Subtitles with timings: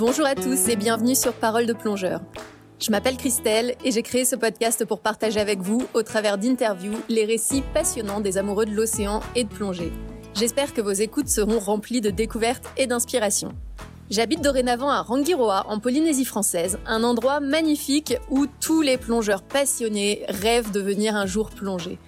[0.00, 2.22] Bonjour à tous et bienvenue sur Parole de plongeur.
[2.80, 6.96] Je m'appelle Christelle et j'ai créé ce podcast pour partager avec vous, au travers d'interviews,
[7.10, 9.92] les récits passionnants des amoureux de l'océan et de plongée.
[10.32, 13.52] J'espère que vos écoutes seront remplies de découvertes et d'inspiration.
[14.08, 20.24] J'habite dorénavant à Rangiroa, en Polynésie française, un endroit magnifique où tous les plongeurs passionnés
[20.30, 21.98] rêvent de venir un jour plonger.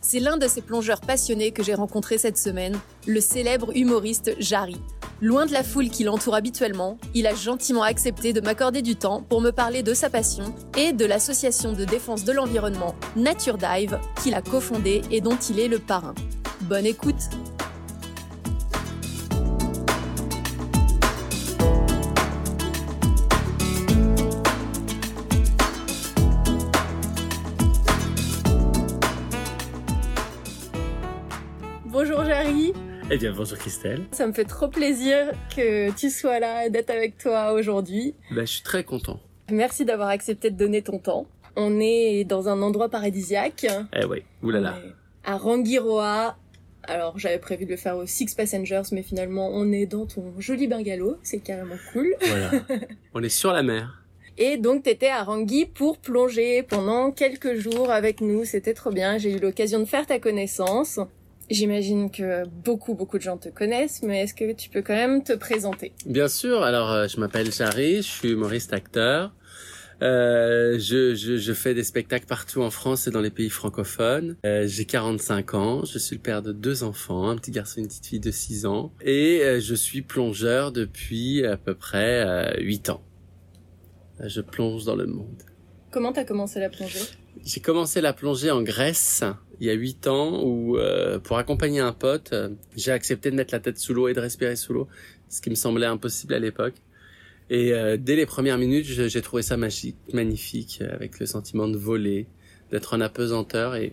[0.00, 4.80] C'est l'un de ces plongeurs passionnés que j'ai rencontré cette semaine, le célèbre humoriste Jarry.
[5.22, 9.22] Loin de la foule qui l'entoure habituellement, il a gentiment accepté de m'accorder du temps
[9.22, 14.00] pour me parler de sa passion et de l'association de défense de l'environnement Nature Dive
[14.20, 16.16] qu'il a cofondée et dont il est le parrain.
[16.62, 17.30] Bonne écoute
[33.14, 34.06] Eh bien, bonjour Christelle.
[34.12, 38.14] Ça me fait trop plaisir que tu sois là et d'être avec toi aujourd'hui.
[38.30, 39.20] Bah, je suis très content.
[39.50, 41.26] Merci d'avoir accepté de donner ton temps.
[41.54, 43.66] On est dans un endroit paradisiaque.
[43.94, 44.78] Eh oui, oulala.
[45.24, 46.38] À Rangiroa.
[46.84, 50.32] Alors, j'avais prévu de le faire au Six Passengers, mais finalement, on est dans ton
[50.38, 51.18] joli bungalow.
[51.22, 52.14] C'est carrément cool.
[52.22, 52.50] Voilà.
[53.12, 54.02] On est sur la mer.
[54.38, 58.46] Et donc, t'étais à Rangui pour plonger pendant quelques jours avec nous.
[58.46, 59.18] C'était trop bien.
[59.18, 60.98] J'ai eu l'occasion de faire ta connaissance.
[61.52, 65.22] J'imagine que beaucoup, beaucoup de gens te connaissent, mais est-ce que tu peux quand même
[65.22, 65.92] te présenter?
[66.06, 66.62] Bien sûr.
[66.62, 69.34] Alors, euh, je m'appelle Jarry, je suis humoriste acteur.
[70.00, 74.36] Euh, je, je, je fais des spectacles partout en France et dans les pays francophones.
[74.46, 77.82] Euh, j'ai 45 ans, je suis le père de deux enfants, un petit garçon et
[77.82, 78.92] une petite fille de 6 ans.
[79.02, 83.02] Et euh, je suis plongeur depuis à peu près euh, 8 ans.
[84.22, 85.42] Euh, Je plonge dans le monde.
[85.90, 86.98] Comment t'as commencé la plongée?
[87.44, 89.24] J'ai commencé la plongée en Grèce
[89.60, 93.36] il y a huit ans où, euh, pour accompagner un pote, euh, j'ai accepté de
[93.36, 94.88] mettre la tête sous l'eau et de respirer sous l'eau,
[95.28, 96.74] ce qui me semblait impossible à l'époque.
[97.48, 101.68] Et euh, dès les premières minutes, j'ai trouvé ça magique, magnifique, euh, avec le sentiment
[101.68, 102.26] de voler,
[102.70, 103.76] d'être en apesanteur.
[103.76, 103.92] Et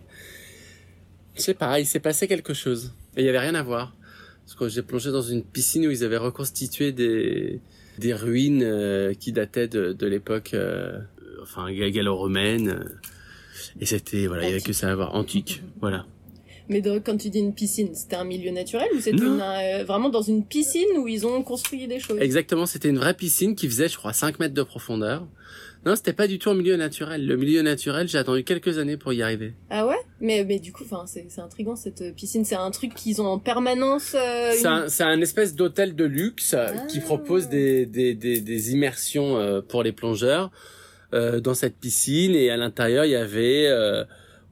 [1.35, 2.93] je sais pas, il s'est passé quelque chose.
[3.17, 3.95] Et il y avait rien à voir.
[4.45, 7.59] Parce que j'ai plongé dans une piscine où ils avaient reconstitué des,
[7.97, 10.99] des ruines euh, qui dataient de, de l'époque, euh,
[11.41, 12.85] enfin gallo-romaine.
[13.75, 16.05] Euh, et c'était, voilà, il y avait que ça à voir, antique, voilà.
[16.71, 20.21] Mais quand tu dis une piscine, c'était un milieu naturel ou c'était euh, vraiment dans
[20.21, 22.19] une piscine où ils ont construit des choses?
[22.21, 25.25] Exactement, c'était une vraie piscine qui faisait, je crois, 5 mètres de profondeur.
[25.85, 27.25] Non, c'était pas du tout un milieu naturel.
[27.25, 29.53] Le milieu naturel, j'ai attendu quelques années pour y arriver.
[29.71, 29.95] Ah ouais?
[30.19, 32.43] Mais mais du coup, c'est c'est intriguant cette piscine.
[32.45, 34.13] C'est un truc qu'ils ont en permanence.
[34.13, 36.85] euh, C'est une- un, c'est un espèce d'hôtel de luxe euh, Ah.
[36.87, 40.78] qui propose des, des, des, des immersions euh, pour les plongeurs euh,
[41.11, 42.35] dans cette piscine.
[42.35, 43.67] Et à l'intérieur, il y avait...
[43.67, 44.03] euh,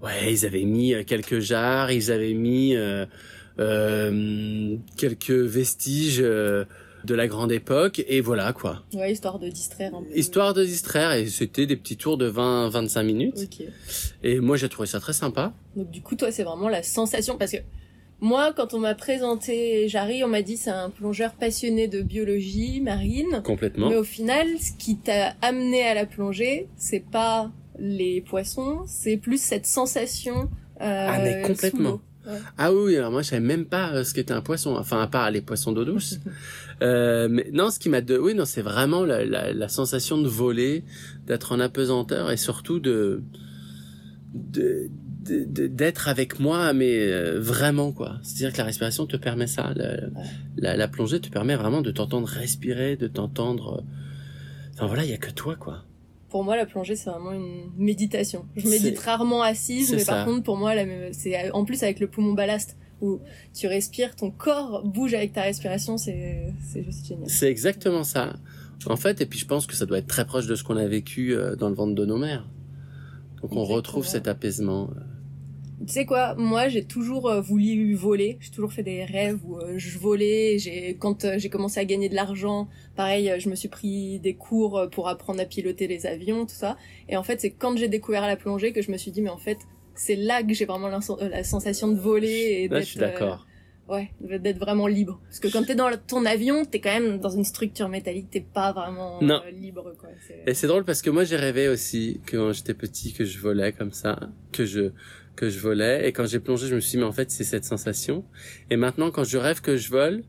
[0.01, 3.06] ouais, ils avaient mis euh, quelques jarres, ils avaient mis euh,
[3.59, 6.66] euh, quelques vestiges euh,
[7.03, 8.03] de la grande époque.
[8.07, 8.84] Et voilà, quoi.
[8.94, 10.16] Ouais, histoire de distraire un peu.
[10.18, 11.13] Histoire de distraire.
[11.13, 13.38] Et c'était des petits tours de 20-25 minutes.
[13.44, 13.66] Ok.
[14.24, 15.53] Et moi, j'ai trouvé ça très sympa.
[15.75, 17.57] Donc du coup, toi, c'est vraiment la sensation parce que
[18.19, 22.81] moi, quand on m'a présenté Jarry, on m'a dit c'est un plongeur passionné de biologie
[22.81, 23.41] marine.
[23.44, 23.89] Complètement.
[23.89, 29.17] Mais au final, ce qui t'a amené à la plongée, c'est pas les poissons, c'est
[29.17, 30.50] plus cette sensation.
[30.81, 32.01] Euh, Ah, mais sous complètement.
[32.57, 35.07] Ah oui, alors moi je savais même pas euh, ce qu'était un poisson, enfin à
[35.07, 36.19] part les poissons d'eau douce.
[36.81, 40.17] euh, mais non, ce qui m'a de, oui non, c'est vraiment la, la, la sensation
[40.17, 40.83] de voler,
[41.25, 43.23] d'être en apesanteur et surtout de-
[44.33, 44.89] de-
[45.31, 48.19] d'être avec moi, mais euh, vraiment quoi.
[48.23, 49.97] C'est-à-dire que la respiration te permet ça, la,
[50.57, 53.79] la, la plongée te permet vraiment de t'entendre respirer, de t'entendre.
[53.79, 55.83] euh, Enfin voilà, il y a que toi quoi.
[56.29, 58.45] Pour moi, la plongée, c'est vraiment une méditation.
[58.57, 60.73] Je médite rarement assise, mais par contre, pour moi,
[61.13, 63.21] c'est en plus avec le poumon ballast où
[63.53, 67.29] tu respires, ton corps bouge avec ta respiration, c'est juste génial.
[67.29, 68.35] C'est exactement ça.
[68.88, 70.75] En fait, et puis je pense que ça doit être très proche de ce qu'on
[70.77, 72.47] a vécu euh, dans le ventre de nos mères.
[73.41, 73.63] Donc on Exactement.
[73.75, 74.89] retrouve cet apaisement.
[75.85, 79.57] Tu sais quoi, moi j'ai toujours euh, voulu voler, j'ai toujours fait des rêves où
[79.57, 83.53] euh, je volais, j'ai quand euh, j'ai commencé à gagner de l'argent, pareil, je me
[83.56, 86.77] suis pris des cours pour apprendre à piloter les avions, tout ça.
[87.09, 89.29] Et en fait, c'est quand j'ai découvert la plongée que je me suis dit mais
[89.29, 89.59] en fait,
[89.94, 93.00] c'est là que j'ai vraiment la, sen- la sensation de voler et Là, je suis
[93.00, 93.45] d'accord.
[93.89, 94.09] euh, ouais,
[94.39, 95.21] d'être vraiment libre.
[95.27, 98.41] Parce que quand t'es dans ton avion, t'es quand même dans une structure métallique, t'es
[98.41, 99.41] pas vraiment Non.
[99.45, 100.09] euh, libre quoi.
[100.47, 103.38] Et c'est drôle parce que moi j'ai rêvé aussi que quand j'étais petit que je
[103.38, 104.19] volais comme ça,
[104.51, 104.91] que je
[105.38, 106.06] que je volais.
[106.07, 108.25] Et quand j'ai plongé je me suis dit mais en fait c'est cette sensation.
[108.69, 110.24] Et maintenant quand je rêve que je vole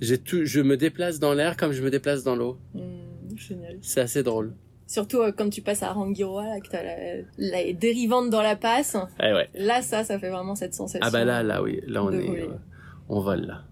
[0.00, 2.58] j'ai tout je me déplace dans l'air comme je me déplace dans l'eau.
[2.74, 3.76] Hmm, génial.
[3.82, 4.54] c'est assez drôle.
[4.86, 6.96] Surtout euh, quand tu passes à Rangiroa, là, que t'as la,
[7.38, 8.96] la dérivante dans la passe.
[9.22, 9.48] eh ouais.
[9.54, 11.06] Là, ça, ça fait vraiment cette sensation.
[11.06, 11.80] ah bah là là oui.
[11.86, 12.48] Là on est euh,
[13.08, 13.64] on vole là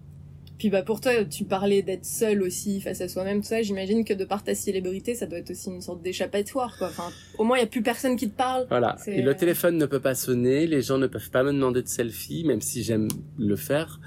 [0.58, 3.62] Puis bah pour toi, tu parlais d'être seul aussi face à soi-même, tout ça.
[3.62, 6.88] J'imagine que de par ta célébrité, ça doit être aussi une sorte d'échappatoire, quoi.
[6.88, 8.66] Enfin, au moins il y a plus personne qui te parle.
[8.69, 8.96] Voilà.
[9.06, 11.88] Et le téléphone ne peut pas sonner, les gens ne peuvent pas me demander de
[11.88, 13.08] selfie, même si j'aime
[13.38, 14.00] le faire.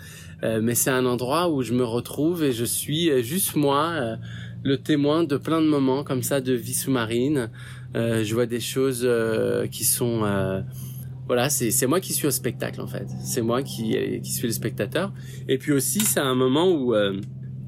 [0.43, 3.89] Euh, mais c'est un endroit où je me retrouve et je suis euh, juste moi,
[3.91, 4.15] euh,
[4.63, 7.49] le témoin de plein de moments comme ça de vie sous-marine.
[7.93, 9.07] je vois des choses
[9.71, 10.23] qui sont
[11.27, 13.07] voilà, c'est moi qui suis au spectacle en fait.
[13.23, 15.13] C'est moi qui qui suis le spectateur.
[15.47, 17.21] Et puis aussi, c'est un moment où euh,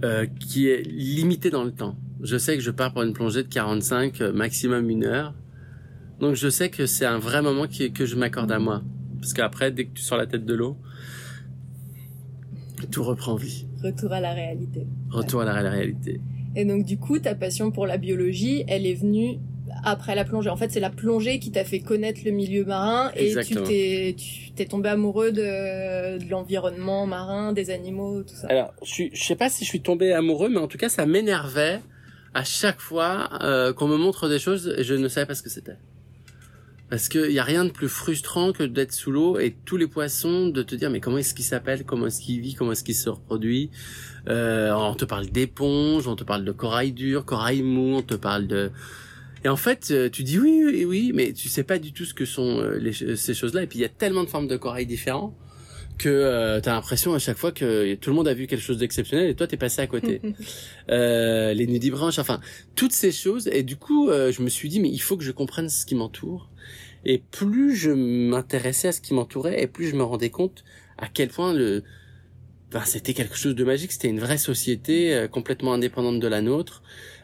[0.04, 1.96] euh, qui est limité dans le temps.
[2.22, 5.34] Je sais que je pars pour une plongée de 45 euh, maximum une heure.
[6.20, 8.84] Donc je sais que c'est un vrai moment qui, que je m'accorde à moi.
[9.22, 10.78] Parce qu'après, dès que tu sors la tête de l'eau,
[12.92, 13.66] tout reprend vie.
[13.82, 14.88] Retour à la réalité.
[15.10, 16.20] Retour à la réalité.
[16.56, 19.40] Et donc du coup, ta passion pour la biologie, elle est venue
[19.84, 20.50] après la plongée.
[20.50, 24.16] En fait, c'est la plongée qui t'a fait connaître le milieu marin et tu t'es,
[24.18, 28.48] tu t'es tombé amoureux de, de l'environnement marin, des animaux, tout ça.
[28.48, 31.06] Alors, je, je sais pas si je suis tombé amoureux, mais en tout cas, ça
[31.06, 31.80] m'énervait
[32.34, 35.44] à chaque fois euh, qu'on me montre des choses et je ne savais pas ce
[35.44, 35.78] que c'était.
[36.90, 39.88] Parce qu'il y a rien de plus frustrant que d'être sous l'eau et tous les
[39.88, 42.84] poissons de te dire mais comment est-ce qu'il s'appelle, comment est-ce qu'il vit, comment est-ce
[42.84, 43.72] qu'il se reproduit.
[44.28, 48.14] Euh, on te parle d'éponges, on te parle de corail dur, corail mou, on te
[48.14, 48.72] parle de
[49.44, 52.06] et en fait, euh, tu dis oui, oui, oui, mais tu sais pas du tout
[52.06, 53.64] ce que sont euh, les, ces choses-là.
[53.64, 55.38] Et puis il y a tellement de formes de corail différents
[55.98, 58.62] que euh, tu as l'impression à chaque fois que tout le monde a vu quelque
[58.62, 60.22] chose d'exceptionnel et toi t'es passé à côté.
[60.90, 62.40] euh, les nudibranches, enfin
[62.76, 63.48] toutes ces choses.
[63.48, 65.96] Et du coup, je me suis dit mais il faut que je comprenne ce qui
[65.96, 66.50] m'entoure.
[67.06, 70.64] Et plus je m'intéressais à ce qui m'entourait, et plus je me rendais compte
[70.98, 71.84] à quel point le
[72.72, 73.92] ben, c'était quelque chose de magique.
[73.92, 76.82] C'était une vraie société complètement indépendante de la nôtre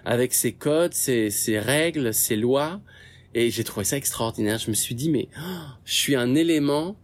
[0.10, 2.82] avec ses codes, ses, ses règles, ses lois.
[3.36, 4.58] Et j'ai trouvé ça extraordinaire.
[4.58, 6.96] Je me suis dit, mais oh, je suis un élément.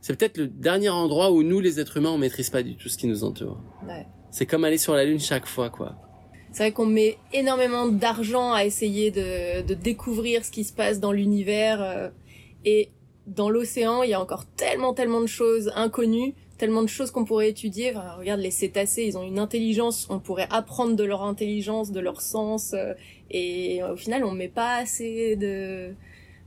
[0.00, 2.88] C'est peut-être le dernier endroit où nous, les êtres humains, on maîtrise pas du tout
[2.88, 3.60] ce qui nous entoure.
[3.84, 4.06] Ouais.
[4.30, 5.96] C'est comme aller sur la lune chaque fois, quoi.
[6.52, 11.00] C'est vrai qu'on met énormément d'argent à essayer de, de, découvrir ce qui se passe
[11.00, 11.82] dans l'univers.
[11.82, 12.10] Euh,
[12.64, 12.90] et
[13.26, 17.24] dans l'océan, il y a encore tellement, tellement de choses inconnues tellement de choses qu'on
[17.24, 17.92] pourrait étudier.
[18.18, 22.20] regarde les cétacés, ils ont une intelligence, on pourrait apprendre de leur intelligence, de leur
[22.20, 22.92] sens, euh,
[23.30, 25.92] et au final, on met pas assez de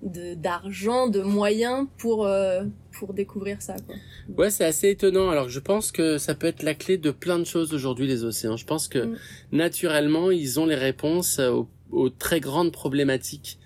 [0.04, 3.76] d'argent, de, moyens pour euh, pour découvrir ça.
[3.88, 3.96] Quoi.
[4.38, 5.30] Ouais, c'est assez étonnant.
[5.30, 8.26] Alors je pense que ça peut être la clé de plein de choses aujourd'hui les
[8.26, 8.58] océans.
[8.58, 9.18] Je pense que mm.
[9.54, 13.63] naturellement ils ont les réponses aux, aux très grandes problématiques euh,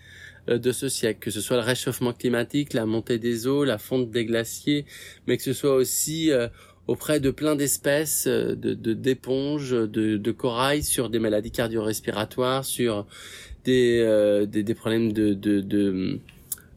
[0.47, 4.09] de ce siècle, que ce soit le réchauffement climatique, la montée des eaux, la fonte
[4.11, 4.85] des glaciers,
[5.27, 6.47] mais que ce soit aussi euh,
[6.87, 13.05] auprès de plein d'espèces euh, de d'éponges, de, de, corail sur des maladies cardio-respiratoires, sur
[13.63, 16.19] des, des, des problèmes de, de, de,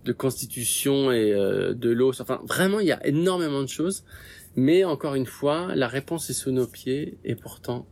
[0.04, 2.10] de constitution et de l'eau.
[2.20, 4.02] Enfin, vraiment, il y a énormément de choses.
[4.56, 7.86] Mais encore une fois, la réponse est sous nos pieds et pourtant,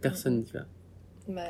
[0.00, 0.66] personne n'y va.
[1.28, 1.42] Bah,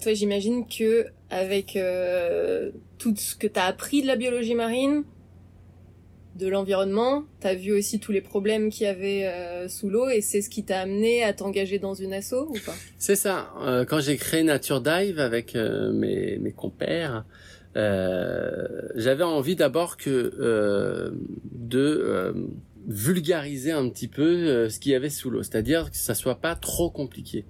[0.00, 5.04] toi, j'imagine que avec euh, tout ce que tu as appris de la biologie marine,
[6.36, 10.08] de l'environnement, tu as vu aussi tous les problèmes qu'il y avait euh, sous l'eau
[10.08, 12.74] et c'est ce qui t'a amené à t'engager dans une asso ou pas?
[12.96, 13.52] C'est ça.
[13.60, 17.24] Euh, quand j'ai créé Nature Dive avec mes, mes compères,
[17.74, 21.12] j'avais envie d'abord que
[21.52, 22.34] de
[22.86, 26.54] vulgariser un petit peu ce qu'il y avait sous l'eau, c'est-à-dire que ça soit pas
[26.54, 27.44] trop compliqué.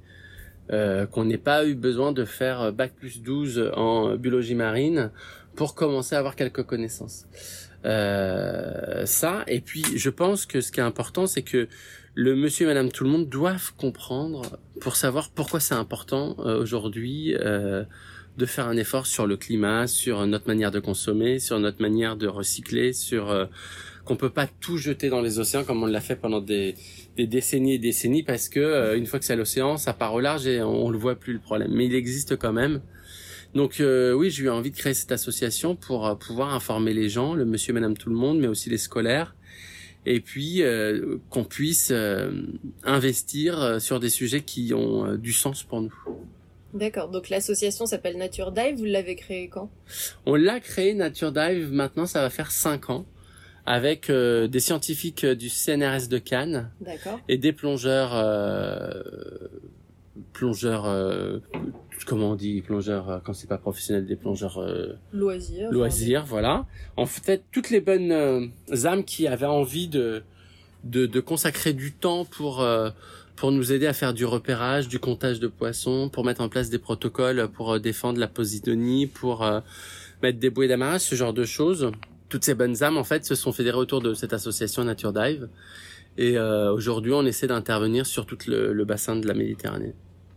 [0.70, 5.10] Euh, qu'on n'ait pas eu besoin de faire bac plus 12 en biologie marine
[5.56, 7.26] pour commencer à avoir quelques connaissances.
[7.84, 11.68] Euh, ça, et puis je pense que ce qui est important, c'est que
[12.14, 16.60] le monsieur et madame tout le monde doivent comprendre pour savoir pourquoi c'est important euh,
[16.60, 17.84] aujourd'hui euh,
[18.36, 22.16] de faire un effort sur le climat, sur notre manière de consommer, sur notre manière
[22.16, 23.48] de recycler, sur
[24.08, 26.74] qu'on peut pas tout jeter dans les océans comme on l'a fait pendant des,
[27.18, 30.20] décennies et décennies parce que euh, une fois que c'est à l'océan, ça part au
[30.20, 31.72] large et on, le voit plus le problème.
[31.72, 32.80] Mais il existe quand même.
[33.54, 37.10] Donc euh, oui, j'ai eu envie de créer cette association pour euh, pouvoir informer les
[37.10, 39.36] gens, le monsieur, madame, tout le monde, mais aussi les scolaires,
[40.06, 40.62] et puis
[41.28, 41.92] qu'on puisse
[42.82, 45.94] investir sur des sujets qui ont du sens pour nous.
[46.72, 47.10] D'accord.
[47.10, 48.76] Donc l'association s'appelle Nature Dive.
[48.76, 49.70] Vous l'avez créée quand?
[50.24, 51.72] On l'a créée Nature Dive.
[51.72, 53.04] Maintenant, ça va faire cinq ans
[53.68, 56.70] avec euh, des scientifiques euh, du CNRS de Cannes.
[57.28, 59.02] Et des plongeurs euh,
[60.32, 61.38] plongeurs euh,
[62.06, 64.58] comment on dit plongeurs euh, quand c'est pas professionnel des plongeurs
[65.12, 65.70] loisirs.
[65.70, 66.64] loisirs voilà.
[66.96, 68.50] En fait toutes les bonnes
[68.84, 70.22] âmes qui avaient envie de,
[70.84, 72.66] de de, consacrer du temps pour
[73.36, 76.70] pour nous aider à faire du repérage, du comptage de poissons, pour mettre en place
[76.70, 79.46] des protocoles pour défendre la posidonie, pour
[80.22, 81.92] mettre des bouées d'amarrage, ce genre de choses
[82.28, 85.48] toutes ces bonnes âmes en fait se sont fédérées autour de cette association Nature Dive
[86.16, 89.94] Et euh, aujourd'hui, on essaie d'intervenir sur tout le, le, bassin de la Méditerranée.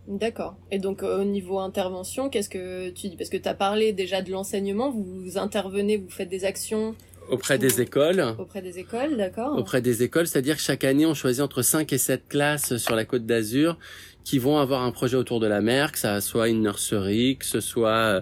[0.08, 0.56] D'accord.
[0.70, 3.16] Et donc au niveau intervention, qu'est-ce que tu dis?
[3.16, 6.94] Parce que tu as parlé déjà de l'enseignement, vous intervenez, vous faites des actions
[7.30, 8.34] Auprès des écoles.
[8.38, 9.56] Auprès des écoles, d'accord.
[9.56, 12.96] Auprès des écoles, c'est-à-dire que chaque année, on choisit entre 5 et 7 classes sur
[12.96, 13.78] la côte d'Azur
[14.24, 17.44] qui vont avoir un projet autour de la mer, que ça soit une nurserie, que
[17.44, 18.20] ce soit euh,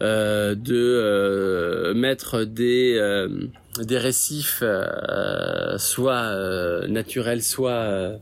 [0.00, 3.28] de euh, mettre des euh,
[3.80, 8.18] des récifs euh, soit euh, naturels, soit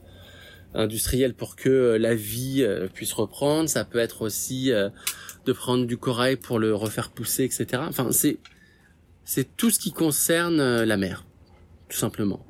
[0.75, 3.69] industriels pour que la vie puisse reprendre.
[3.69, 7.83] Ça peut être aussi de prendre du corail pour le refaire pousser, etc.
[7.89, 8.39] Enfin, c'est
[9.27, 11.27] c'est tout ce qui concerne euh, la mer,
[11.89, 12.47] tout simplement.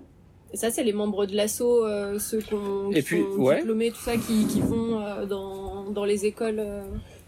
[0.52, 4.02] Et ça, c'est les membres de l'assaut, euh, ceux qui ont, qui sont diplômés, tout
[4.02, 6.62] ça, qui, qui vont euh, dans, dans les écoles.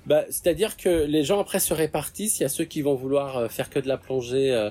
[0.07, 2.41] Bah, c'est-à-dire que les gens après se répartissent.
[2.41, 4.69] Il y a ceux qui vont vouloir faire que de la plongée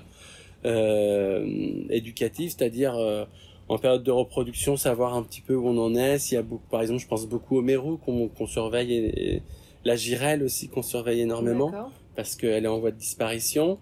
[1.90, 2.96] éducative, c'est-à-dire
[3.70, 6.20] en période de reproduction, savoir un petit peu où on en est.
[6.20, 9.42] S'il y a beaucoup, par exemple, je pense beaucoup au Mérou qu'on surveille, et,
[9.86, 11.72] la girelle aussi qu'on surveille énormément
[12.16, 13.78] parce qu'elle est en voie de disparition.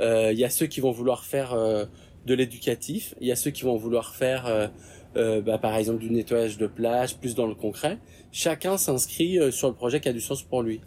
[0.00, 1.84] Euh, il y a ceux qui vont vouloir faire euh,
[2.26, 4.70] de l'éducatif, il y a ceux qui vont vouloir faire
[5.16, 7.98] euh, euh, bah, par exemple du nettoyage de plage, plus dans le concret.
[8.30, 10.80] Chacun s'inscrit sur le projet qui a du sens pour lui.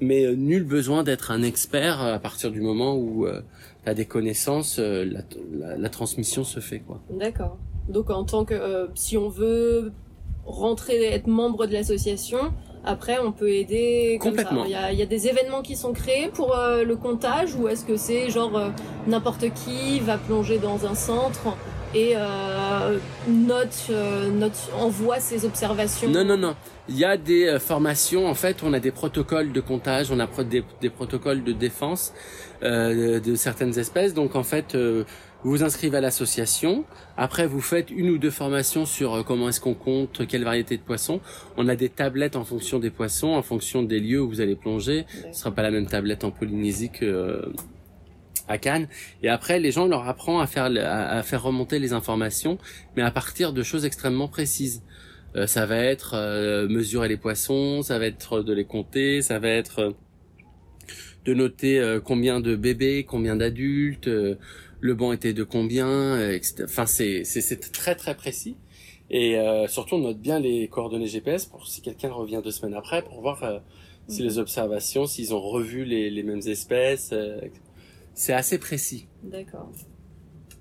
[0.00, 4.78] Mais nul besoin d'être un expert à partir du moment où tu as des connaissances,
[4.78, 6.80] la, la, la, transmission se fait.
[6.80, 7.00] quoi.
[7.10, 7.56] D'accord.
[7.88, 9.92] Donc en tant que si on veut
[10.44, 12.52] rentrer être membre de l'association,
[12.86, 14.64] après, on peut aider complètement.
[14.64, 17.66] Il y a, y a, des événements qui sont créés pour euh, le comptage ou
[17.66, 18.68] est-ce que c'est genre euh,
[19.08, 21.56] n'importe qui va plonger dans un centre
[21.96, 26.54] et euh, note, euh, envoie ses observations Non, non, non.
[26.88, 28.28] Il y a des formations.
[28.28, 32.12] En fait, on a des protocoles de comptage, on a des, protocoles de défense
[32.62, 34.14] de certaines espèces.
[34.14, 34.76] Donc, en fait
[35.46, 36.84] vous vous inscrivez à l'association.
[37.16, 40.76] Après, vous faites une ou deux formations sur euh, comment est-ce qu'on compte, quelle variété
[40.76, 41.20] de poissons.
[41.56, 44.56] On a des tablettes en fonction des poissons, en fonction des lieux où vous allez
[44.56, 45.06] plonger.
[45.32, 47.42] Ce sera pas la même tablette en Polynésie que euh,
[48.48, 48.88] à Cannes.
[49.22, 52.58] Et après, les gens on leur apprend à faire à, faire remonter les informations,
[52.96, 54.82] mais à partir de choses extrêmement précises.
[55.34, 56.16] Euh, ça va être
[56.68, 59.94] mesurer les poissons, ça va être de les compter, ça va être
[61.24, 64.08] de noter combien de bébés, combien d'adultes,
[64.80, 66.64] le banc était de combien, euh, etc.
[66.64, 68.56] Enfin, c'est c'est très très précis.
[69.10, 72.74] Et euh, surtout, on note bien les coordonnées GPS pour si quelqu'un revient deux semaines
[72.74, 73.58] après pour voir euh,
[74.08, 74.40] si les mhm.
[74.40, 77.14] observations, s'ils ont revu les, les mêmes espèces.
[78.16, 79.06] C'est assez précis.
[79.22, 79.70] D'accord.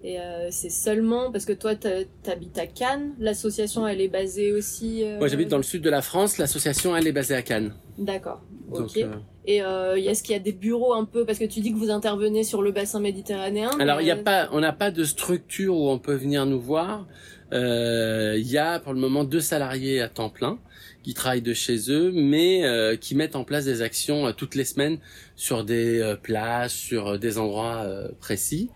[0.03, 0.17] Et
[0.51, 3.15] c'est seulement parce que toi, t'habites à Cannes.
[3.17, 5.03] L'association, elle est basée aussi.
[5.17, 6.37] Moi, j'habite dans le sud de la France.
[6.37, 7.73] L'association, elle est basée à Cannes.
[7.97, 8.41] D'accord.
[8.71, 8.99] Ok.
[9.47, 11.77] Et euh, est-ce qu'il y a des bureaux un peu parce que tu dis que
[11.77, 15.03] vous intervenez sur le bassin méditerranéen Alors il y a pas, on n'a pas de
[15.03, 17.05] structure où on peut venir nous voir.
[17.53, 20.57] Euh, il y a pour le moment deux salariés à temps plein
[21.05, 24.55] qui travaillent de chez eux, mais euh, qui mettent en place des actions euh, toutes
[24.55, 24.97] les semaines
[25.35, 27.85] sur des euh, plages, sur des endroits
[28.19, 28.71] précis.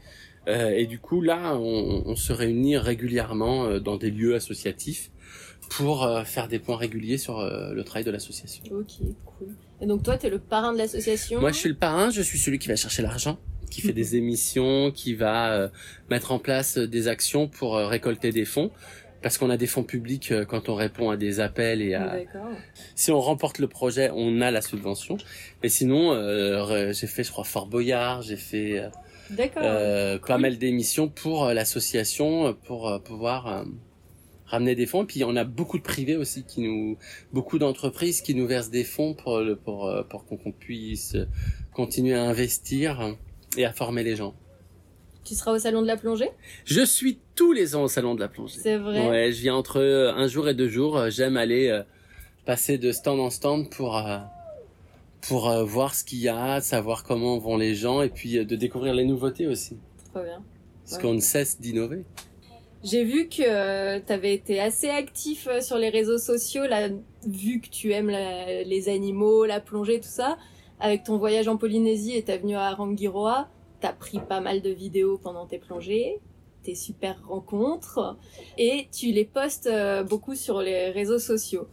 [0.47, 5.09] et du coup là, on, on se réunit régulièrement dans des lieux associatifs
[5.69, 8.63] pour faire des points réguliers sur le travail de l'association.
[8.71, 8.93] Ok,
[9.25, 9.49] cool.
[9.81, 12.21] Et donc toi, tu es le parrain de l'association Moi, je suis le parrain, je
[12.21, 15.67] suis celui qui va chercher l'argent, qui fait des émissions, qui va euh,
[16.09, 18.71] mettre en place euh, des actions pour euh, récolter des fonds.
[19.21, 22.17] Parce qu'on a des fonds publics quand on répond à des appels et à...
[22.95, 25.17] Si on remporte le projet, on a la subvention.
[25.61, 26.13] Mais sinon,
[26.93, 28.83] j'ai fait, je crois, Fort Boyard, j'ai fait
[30.25, 33.65] pas mal d'émissions pour l'association, pour pouvoir
[34.49, 35.03] ramener des fonds.
[35.03, 36.97] Et puis on a beaucoup de privés aussi qui nous,
[37.31, 41.15] beaucoup d'entreprises qui nous versent des fonds pour le, pour euh, pour qu'on puisse
[41.73, 43.15] continuer à investir
[43.57, 44.35] et à former les gens.
[45.23, 46.29] Tu seras au salon de la plongée?
[46.65, 48.59] Je suis tous les ans au salon de la plongée.
[48.61, 49.07] C'est vrai?
[49.07, 51.09] Ouais, je viens entre un jour et deux jours.
[51.09, 51.83] J'aime aller euh,
[52.45, 54.17] passer de stand en stand pour euh,
[55.27, 58.93] pour voir ce qu'il y a, savoir comment vont les gens et puis de découvrir
[58.93, 59.77] les nouveautés aussi.
[60.13, 60.41] Très bien.
[60.85, 62.03] Parce qu'on ne cesse d'innover.
[62.83, 66.87] J'ai vu que euh, tu avais été assez actif euh, sur les réseaux sociaux, là,
[67.27, 70.37] vu que tu aimes les animaux, la plongée, tout ça.
[70.79, 74.69] Avec ton voyage en Polynésie et t'es venu à Rangiroa, t'as pris pas mal de
[74.69, 76.19] vidéos pendant tes plongées,
[76.63, 78.17] tes super rencontres,
[78.57, 81.67] et tu les postes euh, beaucoup sur les réseaux sociaux.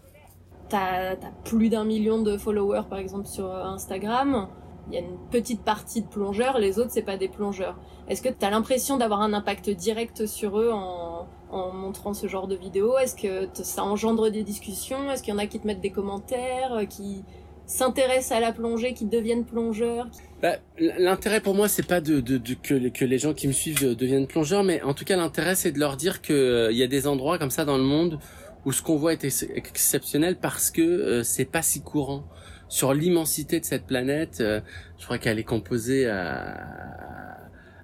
[0.69, 4.49] T'as as plus d'un million de followers, par exemple, sur Instagram
[4.89, 7.77] il y a une petite partie de plongeurs, les autres c'est pas des plongeurs.
[8.09, 12.29] Est-ce que tu as l'impression d'avoir un impact direct sur eux en, en montrant ce
[12.29, 12.97] genre de vidéos?
[12.99, 15.11] Est-ce que ça engendre des discussions?
[15.11, 17.25] Est-ce qu'il y en a qui te mettent des commentaires euh, qui
[17.67, 20.07] s'intéressent à la plongée, qui deviennent plongeurs
[20.43, 23.53] bah, L'intérêt pour moi, c'est pas de, de, de, que, que les gens qui me
[23.53, 26.83] suivent deviennent plongeurs, mais en tout cas, l'intérêt, c'est de leur dire qu'il euh, y
[26.83, 28.19] a des endroits comme ça dans le monde
[28.65, 32.25] où ce qu'on voit est exceptionnel parce que euh, c'est pas si courant.
[32.69, 34.61] Sur l'immensité de cette planète, euh,
[34.99, 36.57] je crois qu'elle est composée à,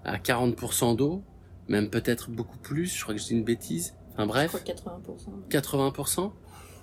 [0.05, 1.23] à 40% d'eau,
[1.69, 3.95] même peut-être beaucoup plus, je crois que je dis une bêtise.
[4.13, 4.57] Enfin bref.
[4.67, 5.01] Je crois
[5.51, 5.93] 80%.
[5.93, 6.33] 80%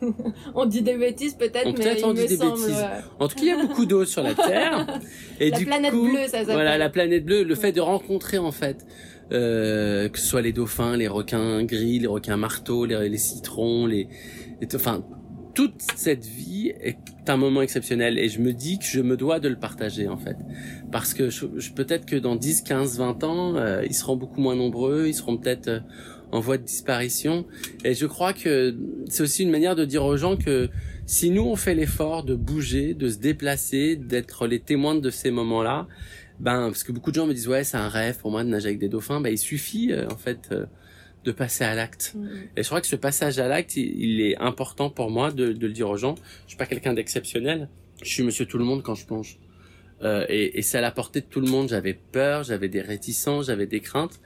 [0.55, 2.61] on dit des bêtises peut-être, mais il me semble.
[3.19, 4.99] En tout cas, il y a beaucoup d'eau sur la Terre.
[5.39, 6.53] Et la planète bleue, ça s'appelle.
[6.53, 7.43] Voilà, la planète bleue.
[7.43, 8.85] Le fait de rencontrer en fait,
[9.31, 14.07] euh, que ce soit les dauphins, les requins gris, les requins marteaux, les, citrons, les,
[14.73, 15.03] enfin,
[15.53, 19.39] toute cette vie est un moment exceptionnel et je me dis que je me dois
[19.39, 20.37] de le partager en fait
[20.91, 24.55] parce que je, peut-être que dans 10 15 20 ans euh, ils seront beaucoup moins
[24.55, 25.79] nombreux ils seront peut-être euh,
[26.31, 27.45] en voie de disparition.
[27.83, 28.75] Et je crois que
[29.07, 30.69] c'est aussi une manière de dire aux gens que
[31.05, 35.31] si nous on fait l'effort de bouger, de se déplacer, d'être les témoins de ces
[35.31, 35.87] moments-là,
[36.39, 38.49] ben parce que beaucoup de gens me disent ouais c'est un rêve pour moi de
[38.49, 40.65] nager avec des dauphins, ben il suffit euh, en fait euh,
[41.25, 42.13] de passer à l'acte.
[42.15, 42.27] Mm.
[42.57, 45.67] Et je crois que ce passage à l'acte, il, est important pour moi de, de,
[45.67, 46.15] le dire aux gens.
[46.45, 47.69] Je suis pas quelqu'un d'exceptionnel.
[48.01, 49.37] Je suis Monsieur Tout le Monde quand je plonge.
[50.01, 51.69] Euh, et, et c'est à la portée de tout le monde.
[51.69, 54.21] J'avais peur, j'avais des réticences, j'avais des craintes.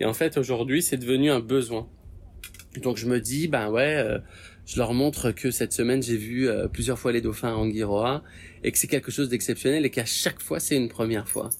[0.00, 1.88] Et en fait, aujourd'hui, c'est devenu un besoin.
[2.82, 4.18] Donc je me dis, ben ouais, euh,
[4.66, 8.22] je leur montre que cette semaine, j'ai vu euh, plusieurs fois les dauphins à Anguirroa
[8.64, 11.50] et que c'est quelque chose d'exceptionnel et qu'à chaque fois, c'est une première fois.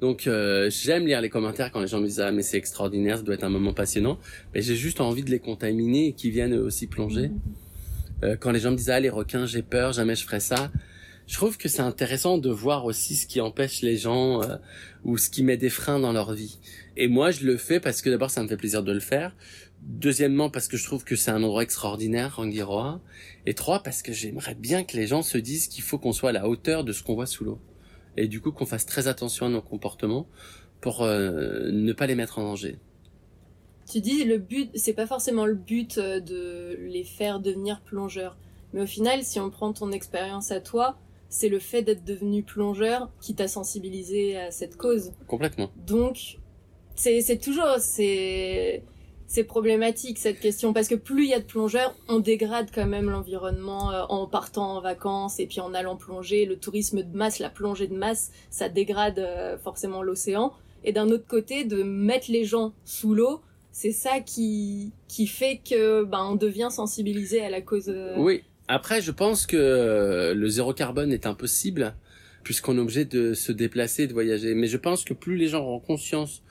[0.00, 3.16] Donc euh, j'aime lire les commentaires quand les gens me disent ah mais c'est extraordinaire,
[3.16, 4.18] ça doit être un moment passionnant.
[4.54, 7.30] Mais j'ai juste envie de les contaminer et qu'ils viennent aussi plonger.
[8.22, 8.36] Mmh.
[8.40, 10.70] quand les gens me disent ah les requins j'ai peur, jamais je ferai ça
[11.28, 14.56] je trouve que c'est intéressant de voir aussi ce qui empêche les gens euh,
[15.04, 16.58] ou ce qui met des freins dans leur vie.
[16.96, 19.36] Et moi, je le fais parce que d'abord, ça me fait plaisir de le faire.
[19.82, 23.02] Deuxièmement, parce que je trouve que c'est un endroit extraordinaire, Anguirroa.
[23.44, 26.30] Et trois, parce que j'aimerais bien que les gens se disent qu'il faut qu'on soit
[26.30, 27.58] à la hauteur de ce qu'on voit sous l'eau.
[28.16, 30.26] Et du coup, qu'on fasse très attention à nos comportements
[30.80, 32.78] pour euh, ne pas les mettre en danger.
[33.90, 38.38] Tu dis le but, c'est pas forcément le but euh, de les faire devenir plongeurs.
[38.72, 42.42] Mais au final, si on prend ton expérience à toi, c'est le fait d'être devenu
[42.42, 45.12] plongeur qui t'a sensibilisé à cette cause.
[45.26, 45.70] Complètement.
[45.86, 46.38] Donc,
[46.94, 48.82] c'est toujours, c'est
[49.28, 52.86] c'est problématique cette question parce que plus il y a de plongeurs, on dégrade quand
[52.86, 56.46] même l'environnement euh, en partant en vacances et puis en allant plonger.
[56.46, 60.54] Le tourisme de masse, la plongée de masse, ça dégrade euh, forcément l'océan.
[60.82, 65.60] Et d'un autre côté, de mettre les gens sous l'eau, c'est ça qui qui fait
[65.62, 67.90] que ben on devient sensibilisé à la cause.
[67.90, 71.94] Euh, oui, après, je pense que euh, le zéro carbone est impossible
[72.44, 74.54] puisqu'on est obligé de se déplacer, de voyager.
[74.54, 76.42] Mais je pense que plus les gens auront conscience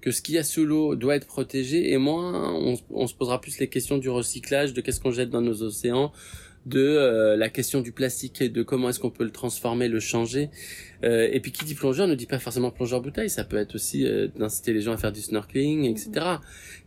[0.00, 3.14] que ce qu'il y a sous l'eau doit être protégé, et moins on, on, se
[3.14, 6.12] posera plus les questions du recyclage, de qu'est-ce qu'on jette dans nos océans,
[6.66, 10.00] de euh, la question du plastique et de comment est-ce qu'on peut le transformer, le
[10.00, 10.50] changer.
[11.04, 13.76] Euh, et puis qui dit plongeur ne dit pas forcément plongeur bouteille, ça peut être
[13.76, 16.10] aussi euh, d'inciter les gens à faire du snorkeling, etc.
[16.14, 16.38] Mhm.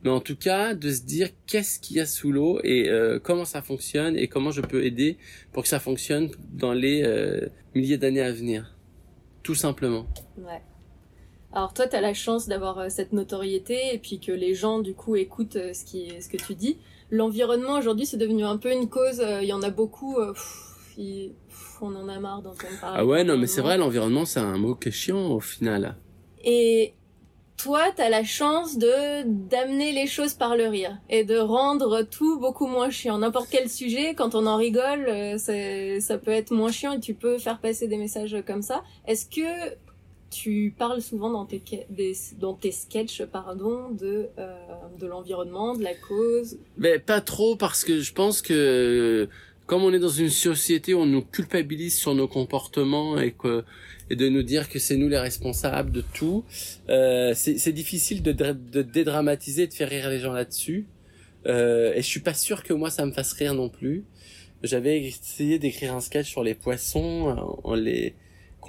[0.04, 2.89] Mais en tout cas, de se dire qu'est-ce qu'il y a sous l'eau et
[3.24, 5.18] comment ça fonctionne et comment je peux aider
[5.52, 7.04] pour que ça fonctionne dans les
[7.76, 8.78] milliers d'années à venir.
[9.44, 10.08] Tout simplement.
[10.38, 10.62] Ouais.
[11.53, 14.93] Alors toi, tu as la chance d'avoir cette notoriété et puis que les gens, du
[14.93, 16.77] coup, écoutent ce, qui, ce que tu dis
[17.12, 19.19] l'environnement aujourd'hui c'est devenu un peu une cause.
[19.19, 20.17] Euh, il y en a beaucoup.
[20.17, 20.33] Euh,
[21.81, 22.97] on en a marre d'entendre parler.
[22.99, 25.95] Ah ouais, non, mais c'est vrai, l'environnement c'est un mot qui est chiant au final.
[26.43, 26.93] Et
[27.55, 32.38] toi, t'as la chance de d'amener les choses par le rire et de rendre tout
[32.38, 33.19] beaucoup moins chiant.
[33.19, 37.13] N'importe quel sujet, quand on en rigole, euh, ça peut être moins chiant et tu
[37.13, 38.83] peux faire passer des messages comme ça.
[39.07, 39.75] Est-ce que
[40.30, 44.56] tu parles souvent dans tes, des, dans tes sketchs pardon, de, euh,
[45.00, 49.28] de l'environnement, de la cause Mais pas trop parce que je pense que
[49.65, 53.63] comme on est dans une société où on nous culpabilise sur nos comportements et que
[54.10, 56.44] et de nous dire que c'est nous les responsables de tout,
[56.89, 60.88] euh, c'est difficile de, de dédramatiser, de faire rire les gens là-dessus.
[61.46, 64.06] Euh, et je suis pas sûr que moi ça me fasse rire non plus.
[64.63, 68.15] J'avais essayé d'écrire un sketch sur les poissons en les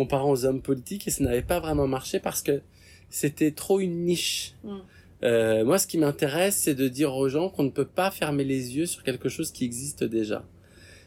[0.01, 2.63] comparant aux hommes politiques et ça n'avait pas vraiment marché parce que
[3.11, 4.55] c'était trop une niche.
[4.65, 4.77] Mm.
[5.23, 8.45] Euh, moi, ce qui m'intéresse, c'est de dire aux gens qu'on ne peut pas fermer
[8.45, 10.43] les yeux sur quelque chose qui existe déjà.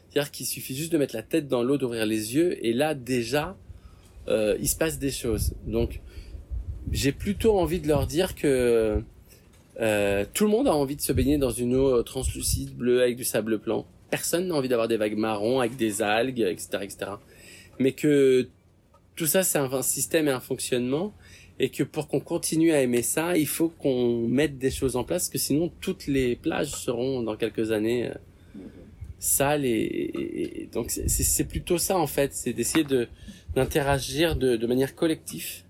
[0.08, 2.94] C'est-à-dire qu'il suffit juste de mettre la tête dans l'eau, d'ouvrir les yeux, et là,
[2.94, 3.56] déjà,
[4.28, 5.54] euh, il se passe des choses.
[5.66, 6.00] Donc,
[6.92, 9.02] j'ai plutôt envie de leur dire que
[9.80, 13.16] euh, tout le monde a envie de se baigner dans une eau translucide, bleue, avec
[13.16, 13.86] du sable blanc.
[14.10, 16.96] Personne n'a envie d'avoir des vagues marron, avec des algues, etc., etc.
[17.80, 18.46] Mais que
[19.16, 21.12] tout ça, c'est un, système et un fonctionnement,
[21.58, 25.04] et que pour qu'on continue à aimer ça, il faut qu'on mette des choses en
[25.04, 28.14] place, que sinon toutes les plages seront dans quelques années euh,
[29.18, 33.08] sale et, donc c'est plutôt ça en fait, c'est d'essayer de
[33.54, 35.62] d'interagir de, de manière collective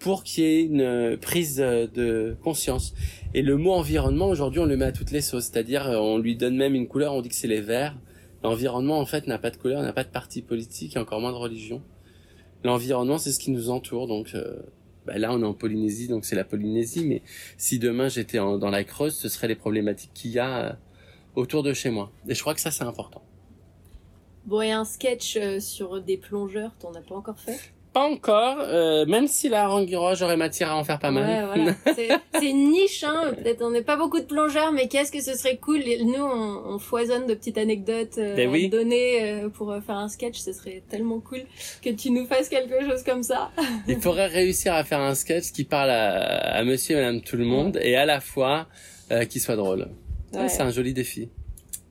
[0.00, 2.94] pour qu'il y ait une prise de conscience.
[3.32, 5.44] Et le mot environnement, aujourd'hui, on le met à toutes les sauces.
[5.44, 7.96] C'est-à-dire, on lui donne même une couleur, on dit que c'est les verts.
[8.42, 11.32] L'environnement, en fait, n'a pas de couleur, n'a pas de parti politique et encore moins
[11.32, 11.82] de religion.
[12.64, 14.06] L'environnement, c'est ce qui nous entoure.
[14.06, 14.60] Donc euh,
[15.06, 17.04] bah là, on est en Polynésie, donc c'est la Polynésie.
[17.04, 17.22] Mais
[17.56, 20.72] si demain j'étais dans la Creuse, ce seraient les problématiques qu'il y a euh,
[21.34, 22.12] autour de chez moi.
[22.28, 23.22] Et je crois que ça, c'est important.
[24.46, 27.58] Bon, et un sketch euh, sur des plongeurs, t'en as pas encore fait?
[27.92, 31.48] Pas encore, euh, même si la Ranguera, j'aurais matière à en faire pas mal.
[31.48, 32.20] Ouais, voilà.
[32.34, 33.32] c'est une niche, hein.
[33.36, 35.80] Peut-être on n'est pas beaucoup de plongeurs, mais qu'est-ce que ce serait cool?
[36.04, 39.96] Nous, on, on foisonne de petites anecdotes euh, ben à donner euh, pour euh, faire
[39.96, 40.38] un sketch.
[40.38, 41.42] Ce serait tellement cool
[41.82, 43.50] que tu nous fasses quelque chose comme ça.
[43.88, 47.36] Il faudrait réussir à faire un sketch qui parle à, à Monsieur et Madame tout
[47.36, 48.68] le monde et à la fois
[49.10, 49.88] euh, qui soit drôle.
[50.48, 51.28] C'est un joli défi.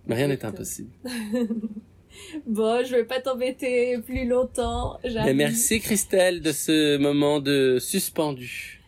[0.07, 0.91] Mais rien n'est impossible.
[2.45, 4.99] Bon, je vais pas t'embêter plus longtemps.
[5.03, 8.81] Et merci Christelle de ce moment de suspendu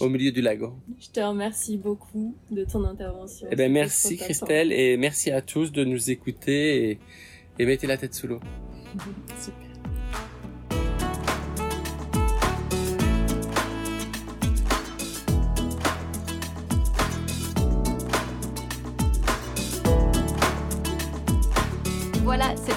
[0.00, 0.74] au milieu du lago.
[0.98, 3.46] Je te remercie beaucoup de ton intervention.
[3.50, 6.98] Eh ben merci Christelle et merci à tous de nous écouter et,
[7.58, 8.40] et mettez la tête sous l'eau.
[9.40, 9.69] Super.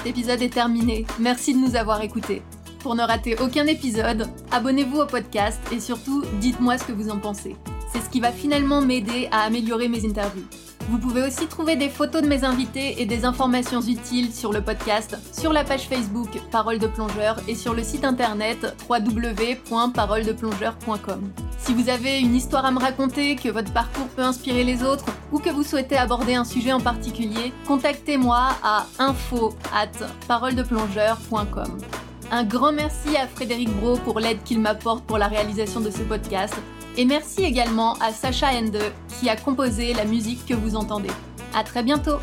[0.04, 1.06] Cet épisode est terminé.
[1.18, 2.42] Merci de nous avoir écoutés.
[2.80, 7.18] Pour ne rater aucun épisode, abonnez-vous au podcast et surtout, dites-moi ce que vous en
[7.18, 7.56] pensez.
[7.90, 10.44] C'est ce qui va finalement m'aider à améliorer mes interviews.
[10.90, 14.60] Vous pouvez aussi trouver des photos de mes invités et des informations utiles sur le
[14.60, 21.32] podcast, sur la page Facebook Parole de plongeur et sur le site internet www.paroledeplongeur.com.
[21.64, 25.06] Si vous avez une histoire à me raconter, que votre parcours peut inspirer les autres
[25.32, 29.88] ou que vous souhaitez aborder un sujet en particulier, contactez-moi à info at
[30.28, 31.78] paroledeplongeur.com.
[32.30, 36.02] Un grand merci à Frédéric Bro pour l'aide qu'il m'apporte pour la réalisation de ce
[36.02, 36.54] podcast
[36.98, 41.10] et merci également à Sacha Ende qui a composé la musique que vous entendez.
[41.54, 42.18] À très bientôt!